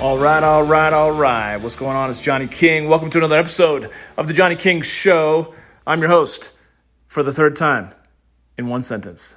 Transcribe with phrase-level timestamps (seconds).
[0.00, 1.56] All right, all right, all right.
[1.56, 2.08] What's going on?
[2.08, 2.88] It's Johnny King.
[2.88, 5.52] Welcome to another episode of The Johnny King Show.
[5.84, 6.56] I'm your host
[7.08, 7.92] for the third time
[8.56, 9.36] in one sentence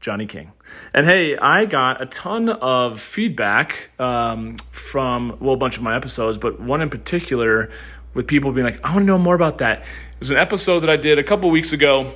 [0.00, 0.52] Johnny King.
[0.92, 5.96] And hey, I got a ton of feedback um, from, well, a bunch of my
[5.96, 7.70] episodes, but one in particular
[8.12, 9.78] with people being like, I want to know more about that.
[9.80, 12.12] It was an episode that I did a couple weeks ago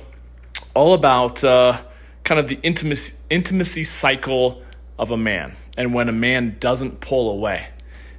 [0.75, 1.81] all about uh,
[2.23, 4.61] kind of the intimacy, intimacy cycle
[4.99, 7.69] of a man and when a man doesn't pull away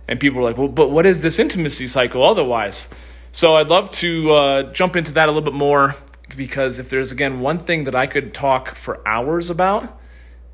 [0.09, 2.89] and people were like, well, but what is this intimacy cycle otherwise?
[3.33, 5.95] So I'd love to uh, jump into that a little bit more
[6.35, 10.01] because if there's, again, one thing that I could talk for hours about,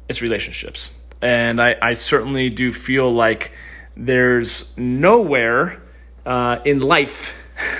[0.08, 0.92] it's relationships.
[1.22, 3.52] And I, I certainly do feel like
[3.96, 5.80] there's nowhere
[6.26, 7.32] uh, in life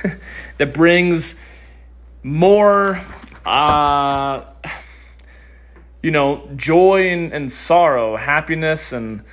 [0.59, 1.41] that brings
[2.23, 3.01] more,
[3.45, 4.45] uh,
[6.03, 9.25] you know, joy and, and sorrow, happiness and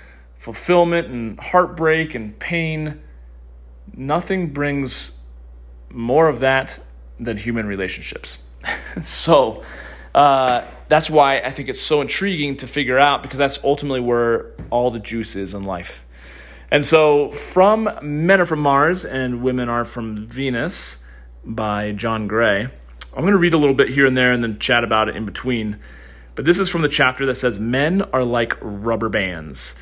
[0.42, 3.00] fulfillment and heartbreak and pain.
[3.94, 5.12] Nothing brings
[5.92, 6.80] more of that
[7.20, 8.40] than human relationships.
[9.04, 9.62] so
[10.16, 14.54] uh, that's why I think it's so intriguing to figure out because that's ultimately where
[14.72, 16.04] all the juice is in life.
[16.72, 21.04] And so, from Men Are From Mars and Women Are From Venus
[21.46, 24.58] by John Gray, I'm going to read a little bit here and there and then
[24.58, 25.80] chat about it in between.
[26.34, 29.78] But this is from the chapter that says Men are like rubber bands.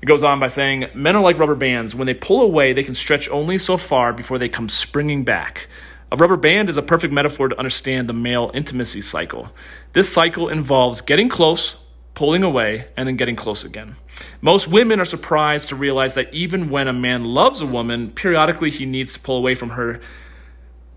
[0.00, 1.94] It goes on by saying, Men are like rubber bands.
[1.94, 5.68] When they pull away, they can stretch only so far before they come springing back.
[6.10, 9.52] A rubber band is a perfect metaphor to understand the male intimacy cycle.
[9.92, 11.76] This cycle involves getting close,
[12.14, 13.96] pulling away, and then getting close again.
[14.40, 18.70] Most women are surprised to realize that even when a man loves a woman, periodically
[18.70, 20.00] he needs to pull away from her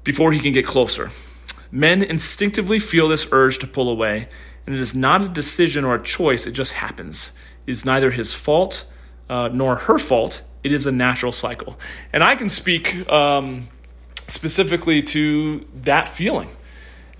[0.04, 1.12] before he can get closer.
[1.72, 4.28] Men instinctively feel this urge to pull away,
[4.66, 7.34] and it is not a decision or a choice, it just happens.
[7.68, 8.86] Is neither his fault
[9.30, 10.44] uh, nor her fault.
[10.64, 11.80] It is a natural cycle.
[12.14, 13.70] And I can speak um,
[14.28, 16.50] specifically to that feeling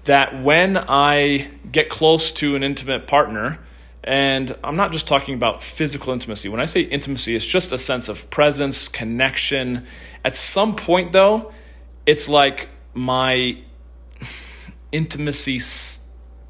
[0.04, 3.60] that when I get close to an intimate partner,
[4.04, 6.50] and I'm not just talking about physical intimacy.
[6.50, 9.86] When I say intimacy, it's just a sense of presence, connection.
[10.26, 11.54] At some point, though,
[12.06, 13.60] it's like my
[14.92, 15.62] intimacy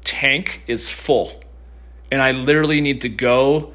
[0.02, 1.40] tank is full.
[2.10, 3.74] And I literally need to go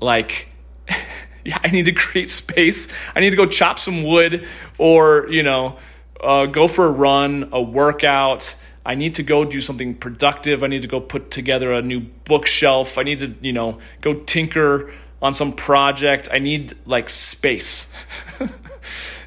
[0.00, 0.48] like
[1.44, 2.88] yeah, I need to create space.
[3.14, 4.46] I need to go chop some wood
[4.78, 5.78] or, you know,
[6.22, 8.54] uh, go for a run, a workout.
[8.84, 10.64] I need to go do something productive.
[10.64, 12.98] I need to go put together a new bookshelf.
[12.98, 16.28] I need to, you know, go tinker on some project.
[16.32, 17.88] I need like space.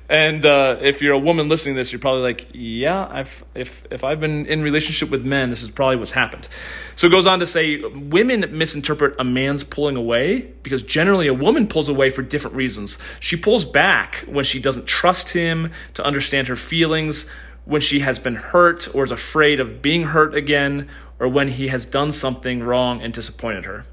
[0.10, 3.84] And uh, if you're a woman listening to this, you're probably like, yeah, I've, if,
[3.90, 6.48] if I've been in relationship with men, this is probably what's happened.
[6.96, 11.34] So it goes on to say women misinterpret a man's pulling away because generally a
[11.34, 12.98] woman pulls away for different reasons.
[13.22, 17.30] She pulls back when she doesn't trust him to understand her feelings,
[17.66, 21.70] when she has been hurt or is afraid of being hurt again, or when he
[21.70, 23.86] has done something wrong and disappointed her.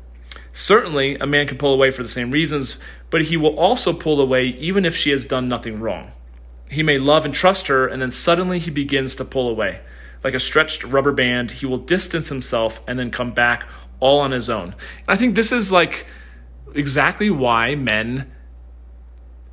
[0.61, 2.77] Certainly, a man can pull away for the same reasons,
[3.09, 6.13] but he will also pull away even if she has done nothing wrong.
[6.69, 9.81] He may love and trust her, and then suddenly he begins to pull away.
[10.23, 13.67] Like a stretched rubber band, he will distance himself and then come back
[14.01, 14.75] all on his own.
[15.09, 16.07] I think this is like
[16.75, 18.31] exactly why men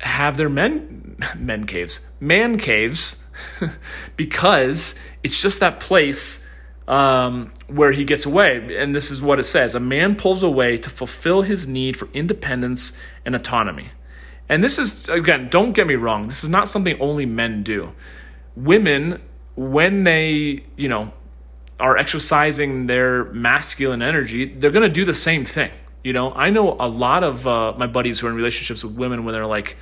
[0.00, 3.16] have their men men caves, man caves,
[4.16, 6.46] because it's just that place
[6.88, 8.76] um, where he gets away.
[8.76, 12.08] And this is what it says A man pulls away to fulfill his need for
[12.12, 12.92] independence
[13.24, 13.90] and autonomy.
[14.48, 17.92] And this is, again, don't get me wrong, this is not something only men do.
[18.56, 19.20] Women,
[19.54, 21.12] when they, you know,
[21.78, 25.70] are exercising their masculine energy, they're going to do the same thing.
[26.02, 28.94] You know, I know a lot of uh, my buddies who are in relationships with
[28.94, 29.76] women when they're like,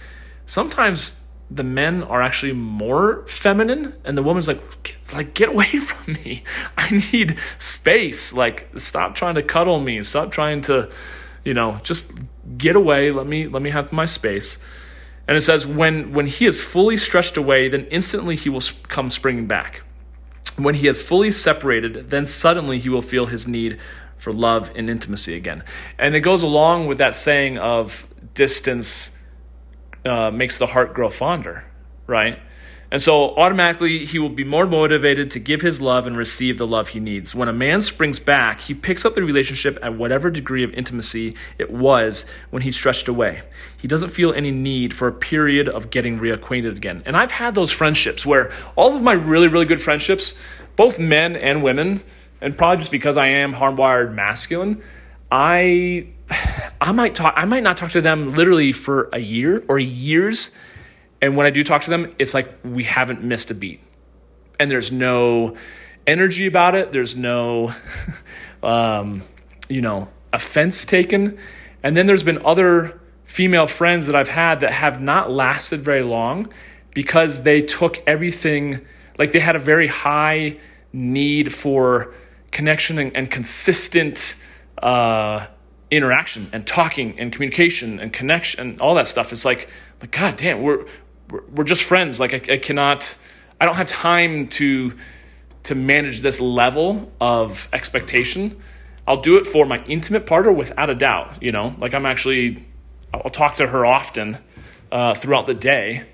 [0.44, 4.60] sometimes the men are actually more feminine and the woman's like
[5.12, 6.42] like get away from me.
[6.76, 8.32] I need space.
[8.32, 10.02] Like stop trying to cuddle me.
[10.02, 10.90] Stop trying to
[11.44, 12.12] you know just
[12.58, 13.10] get away.
[13.10, 14.58] Let me let me have my space.
[15.28, 19.10] And it says when when he is fully stretched away then instantly he will come
[19.10, 19.82] springing back.
[20.56, 23.78] When he has fully separated then suddenly he will feel his need
[24.16, 25.62] for love and intimacy again.
[25.98, 29.15] And it goes along with that saying of distance
[30.06, 31.64] uh, makes the heart grow fonder,
[32.06, 32.38] right?
[32.90, 36.66] And so automatically he will be more motivated to give his love and receive the
[36.66, 37.34] love he needs.
[37.34, 41.34] When a man springs back, he picks up the relationship at whatever degree of intimacy
[41.58, 43.42] it was when he stretched away.
[43.76, 47.02] He doesn't feel any need for a period of getting reacquainted again.
[47.04, 50.34] And I've had those friendships where all of my really, really good friendships,
[50.76, 52.04] both men and women,
[52.40, 54.80] and probably just because I am hardwired masculine,
[55.30, 56.06] I
[56.86, 60.52] I might talk I might not talk to them literally for a year or years
[61.20, 63.80] and when I do talk to them, it's like we haven't missed a beat.
[64.60, 65.56] And there's no
[66.06, 66.92] energy about it.
[66.92, 67.72] There's no,
[68.62, 69.22] um,
[69.68, 71.38] you know, offense taken.
[71.82, 76.02] And then there's been other female friends that I've had that have not lasted very
[76.02, 76.52] long
[76.94, 78.86] because they took everything,
[79.18, 80.58] like they had a very high
[80.92, 82.14] need for
[82.50, 84.36] connection and, and consistent
[84.82, 85.46] uh,
[85.90, 89.32] interaction and talking and communication and connection and all that stuff.
[89.32, 89.68] It's like,
[90.00, 90.86] like God damn, we're
[91.30, 92.20] we're, we're just friends.
[92.20, 93.16] Like I, I cannot,
[93.60, 94.94] I don't have time to
[95.64, 98.60] to manage this level of expectation.
[99.06, 101.42] I'll do it for my intimate partner without a doubt.
[101.42, 102.64] You know, like I'm actually,
[103.12, 104.38] I'll talk to her often
[104.92, 106.06] uh, throughout the day.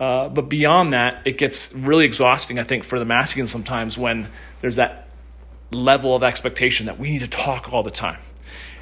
[0.00, 4.28] Uh, but beyond that, it gets really exhausting, I think, for the masculine sometimes when
[4.60, 5.08] there's that
[5.70, 8.18] level of expectation that we need to talk all the time.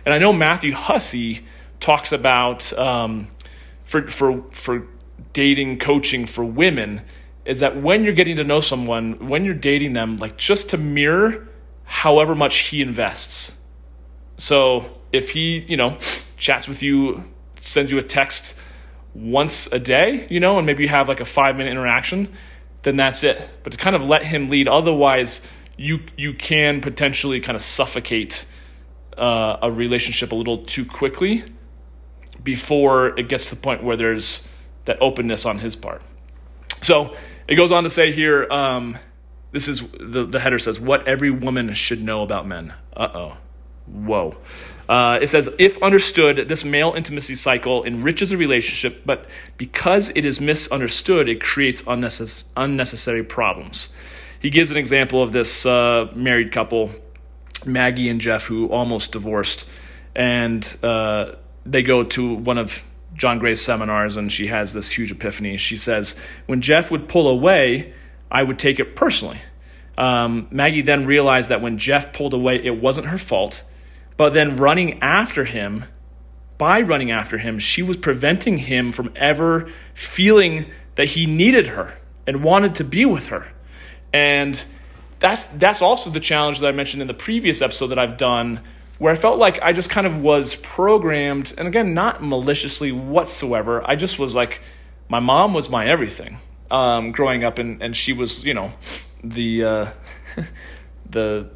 [0.05, 1.45] And I know Matthew Hussey
[1.79, 3.29] talks about um,
[3.85, 4.87] for for for
[5.33, 7.03] dating coaching for women
[7.45, 10.79] is that when you're getting to know someone, when you're dating them, like just to
[10.79, 11.49] mirror
[11.85, 13.57] however much he invests.
[14.37, 15.99] So if he, you know,
[16.37, 17.25] chats with you,
[17.61, 18.57] sends you a text
[19.15, 22.33] once a day, you know, and maybe you have like a five minute interaction,
[22.83, 23.49] then that's it.
[23.63, 25.41] But to kind of let him lead, otherwise
[25.77, 28.45] you you can potentially kind of suffocate
[29.21, 31.45] uh, a relationship a little too quickly
[32.43, 34.49] before it gets to the point where there's
[34.87, 36.03] that openness on his part.
[36.83, 37.15] So
[37.47, 38.99] it goes on to say here, um,
[39.53, 42.73] this is the, the header says, what every woman should know about men.
[42.97, 43.37] Uh oh.
[43.87, 44.37] Whoa.
[44.89, 49.27] Uh, it says, if understood, this male intimacy cycle enriches a relationship, but
[49.57, 53.89] because it is misunderstood, it creates unnecess- unnecessary problems.
[54.41, 56.91] He gives an example of this uh, married couple,
[57.67, 59.69] Maggie and Jeff, who almost divorced,
[60.15, 61.33] and uh,
[61.65, 62.85] they go to one of
[63.15, 65.57] John Gray's seminars, and she has this huge epiphany.
[65.57, 66.17] She says,
[66.47, 67.93] When Jeff would pull away,
[68.31, 69.39] I would take it personally.
[69.99, 73.63] Um, Maggie then realized that when Jeff pulled away, it wasn't her fault,
[74.17, 75.85] but then running after him,
[76.57, 81.99] by running after him, she was preventing him from ever feeling that he needed her
[82.27, 83.49] and wanted to be with her.
[84.13, 84.65] And
[85.21, 88.61] that's that's also the challenge that I mentioned in the previous episode that I've done
[89.01, 93.83] where I felt like I just kind of was programmed, and again, not maliciously whatsoever.
[93.89, 94.61] I just was like,
[95.09, 96.37] my mom was my everything
[96.71, 98.73] um, growing up, and, and she was, you know,
[99.25, 99.87] the uh,
[101.09, 101.51] the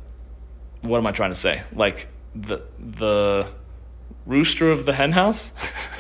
[0.81, 1.63] what am I trying to say?
[1.75, 3.49] Like the the
[4.25, 5.53] rooster of the henhouse.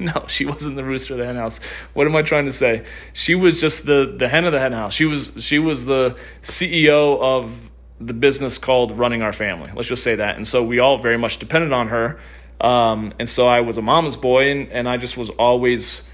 [0.14, 1.60] no, she wasn't the rooster of the henhouse.
[1.92, 2.86] What am I trying to say?
[3.12, 4.94] She was just the the hen of the hen house.
[4.94, 7.70] She was she was the CEO of
[8.00, 9.70] the business called running our family.
[9.74, 10.36] Let's just say that.
[10.36, 12.18] And so we all very much depended on her.
[12.62, 16.08] Um, and so I was a mama's boy, and, and I just was always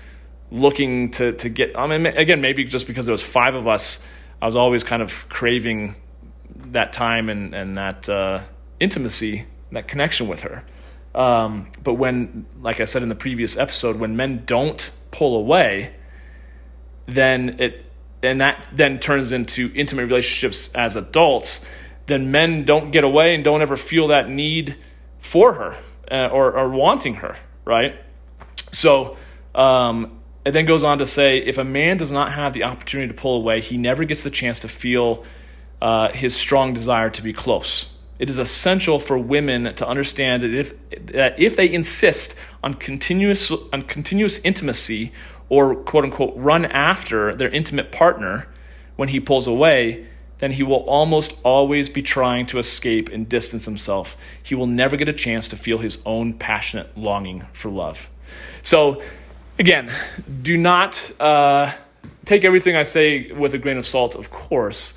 [0.51, 1.79] looking to to get.
[1.79, 4.03] I mean, again, maybe just because there was five of us,
[4.43, 5.95] I was always kind of craving
[6.73, 8.41] that time and and that uh,
[8.81, 10.65] intimacy, that connection with her.
[11.17, 15.95] Um, but when, like I said in the previous episode, when men don't pull away,
[17.07, 17.87] then it
[18.23, 21.65] and that then turns into intimate relationships as adults,
[22.07, 24.77] then men don't get away and don't ever feel that need
[25.19, 25.77] for her
[26.11, 27.97] uh, or, or wanting her, right?
[28.73, 29.17] So
[29.55, 33.09] um, it then goes on to say if a man does not have the opportunity
[33.09, 35.25] to pull away, he never gets the chance to feel
[35.81, 37.91] uh, his strong desire to be close.
[38.19, 40.73] It is essential for women to understand that if,
[41.07, 45.13] that if they insist on continuous, on continuous intimacy
[45.49, 48.49] or quote unquote run after their intimate partner
[48.97, 50.07] when he pulls away,
[50.39, 54.17] then he will almost always be trying to escape and distance himself.
[54.43, 58.11] He will never get a chance to feel his own passionate longing for love.
[58.63, 59.03] So,
[59.59, 59.91] again,
[60.43, 61.73] do not uh,
[62.25, 64.95] take everything I say with a grain of salt, of course.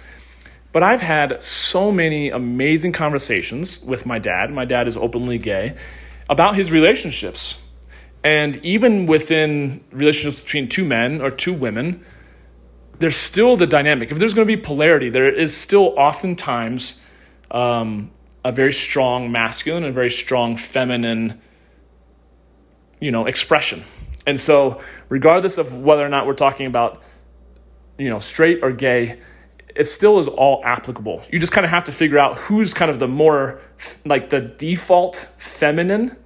[0.72, 4.52] But I've had so many amazing conversations with my dad.
[4.52, 5.76] My dad is openly gay
[6.30, 7.58] about his relationships
[8.24, 12.04] and even within relationships between two men or two women,
[13.00, 14.12] there's still the dynamic.
[14.12, 17.02] If there's going to be polarity, there is still oftentimes
[17.50, 18.12] um,
[18.44, 21.40] a very strong masculine and a very strong feminine,
[23.00, 23.86] you know, expression.
[24.28, 27.02] And so, regardless of whether or not we're talking about,
[27.98, 29.20] you know, straight or gay,
[29.80, 31.24] it still is all applicable.
[31.32, 33.62] You just kind of have to figure out who's kind of the more
[34.06, 36.18] like the default feminine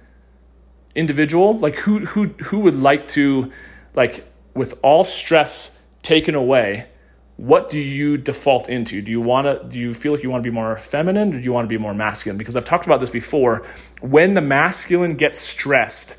[0.96, 3.52] individual, like who who who would like to
[3.94, 6.88] like with all stress taken away,
[7.36, 9.00] what do you default into?
[9.00, 11.36] Do you want to do you feel like you want to be more feminine or
[11.36, 12.36] do you want to be more masculine?
[12.36, 13.64] Because I've talked about this before.
[14.00, 16.18] When the masculine gets stressed,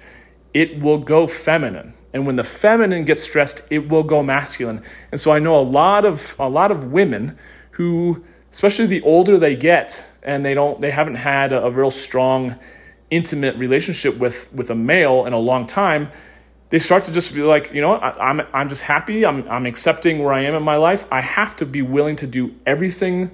[0.56, 1.94] it will go feminine.
[2.14, 4.82] And when the feminine gets stressed, it will go masculine.
[5.12, 7.38] And so I know a lot of a lot of women
[7.72, 11.92] who especially the older they get and they don't they haven't had a, a real
[11.92, 12.58] strong
[13.12, 16.10] intimate relationship with with a male in a long time,
[16.70, 19.26] they start to just be like, you know, I, am I'm, I'm just happy.
[19.26, 21.06] I'm I'm accepting where I am in my life.
[21.12, 23.30] I have to be willing to do everything,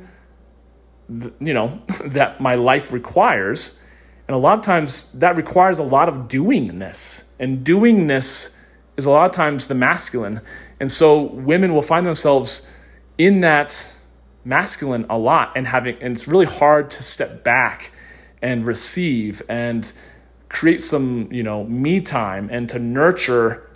[1.07, 3.79] th- you know, that my life requires,
[4.31, 8.53] and a lot of times that requires a lot of doingness, and doingness
[8.95, 10.39] is a lot of times the masculine,
[10.79, 12.65] and so women will find themselves
[13.17, 13.93] in that
[14.45, 17.91] masculine a lot, and having, and it's really hard to step back
[18.41, 19.91] and receive and
[20.47, 23.69] create some, you know, me time and to nurture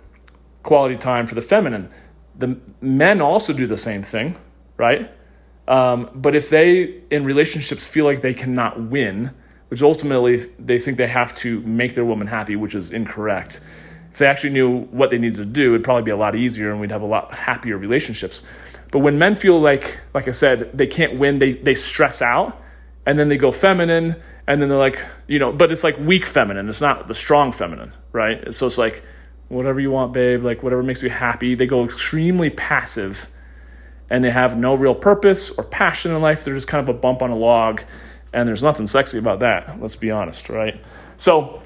[0.62, 1.90] quality time for the feminine.
[2.38, 4.38] The men also do the same thing,
[4.78, 5.10] right?
[5.68, 9.34] Um, but if they in relationships feel like they cannot win,
[9.68, 13.60] which ultimately they think they have to make their woman happy, which is incorrect.
[14.12, 16.70] If they actually knew what they needed to do, it'd probably be a lot easier
[16.70, 18.42] and we'd have a lot happier relationships.
[18.92, 22.62] But when men feel like, like I said, they can't win, they, they stress out
[23.06, 26.26] and then they go feminine and then they're like you know but it's like weak
[26.26, 29.02] feminine it's not the strong feminine right so it's like
[29.48, 33.28] whatever you want babe like whatever makes you happy they go extremely passive
[34.10, 36.98] and they have no real purpose or passion in life they're just kind of a
[36.98, 37.82] bump on a log
[38.36, 40.80] and there's nothing sexy about that let's be honest right
[41.16, 41.60] so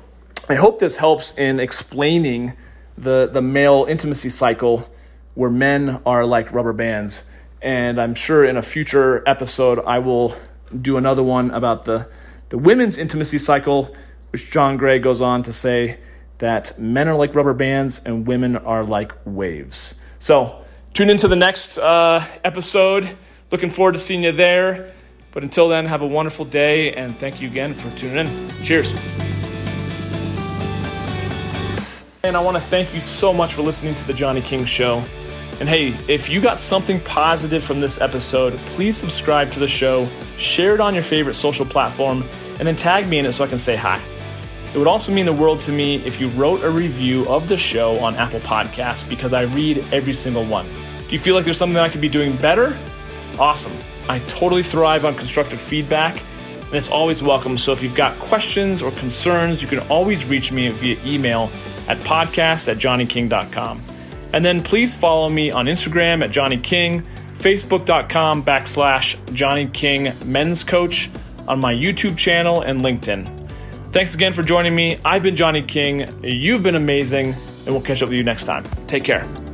[0.48, 2.54] i hope this helps in explaining
[2.96, 4.88] the the male intimacy cycle
[5.34, 7.28] where men are like rubber bands
[7.60, 10.34] and i'm sure in a future episode i will
[10.78, 12.08] do another one about the,
[12.50, 13.94] the women's intimacy cycle,
[14.30, 15.98] which John Gray goes on to say
[16.38, 19.94] that men are like rubber bands and women are like waves.
[20.18, 23.16] So tune into the next uh, episode.
[23.50, 24.94] Looking forward to seeing you there.
[25.32, 28.49] But until then, have a wonderful day and thank you again for tuning in.
[28.62, 28.90] Cheers.
[32.22, 35.02] And I want to thank you so much for listening to The Johnny King Show.
[35.60, 40.08] And hey, if you got something positive from this episode, please subscribe to the show,
[40.38, 42.25] share it on your favorite social platform,
[42.58, 44.00] and then tag me in it so I can say hi.
[44.75, 47.58] It would also mean the world to me if you wrote a review of the
[47.58, 50.66] show on Apple Podcasts because I read every single one.
[50.66, 52.78] Do you feel like there's something I could be doing better?
[53.38, 53.72] Awesome.
[54.10, 56.20] I totally thrive on constructive feedback,
[56.64, 57.56] and it's always welcome.
[57.56, 61.48] So if you've got questions or concerns, you can always reach me via email
[61.86, 63.80] at podcast at johnnyking.com.
[64.32, 70.64] And then please follow me on Instagram at Johnny King, Facebook.com backslash Johnny King Men's
[70.64, 71.08] Coach,
[71.46, 73.48] on my YouTube channel and LinkedIn.
[73.92, 74.98] Thanks again for joining me.
[75.04, 76.12] I've been Johnny King.
[76.24, 78.64] You've been amazing, and we'll catch up with you next time.
[78.88, 79.50] Take care.